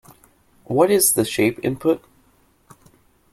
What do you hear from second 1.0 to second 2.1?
the shape input?